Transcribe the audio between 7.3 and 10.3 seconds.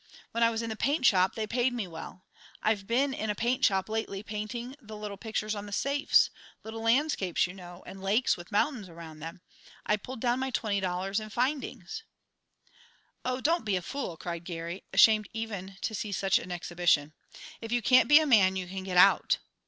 you know, and lakes with mountains around them. I pulled